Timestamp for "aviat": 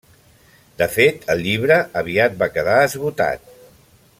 2.01-2.41